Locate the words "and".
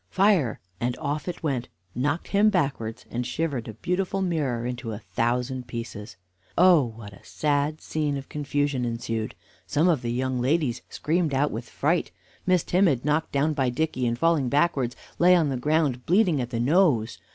0.79-0.97, 3.11-3.23